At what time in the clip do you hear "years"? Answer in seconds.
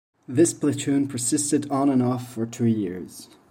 2.65-3.29